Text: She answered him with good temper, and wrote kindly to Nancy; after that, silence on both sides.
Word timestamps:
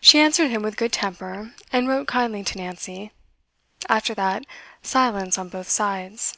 She 0.00 0.18
answered 0.18 0.50
him 0.50 0.62
with 0.62 0.76
good 0.76 0.92
temper, 0.92 1.54
and 1.72 1.86
wrote 1.86 2.08
kindly 2.08 2.42
to 2.42 2.58
Nancy; 2.58 3.12
after 3.88 4.12
that, 4.14 4.44
silence 4.82 5.38
on 5.38 5.50
both 5.50 5.68
sides. 5.68 6.36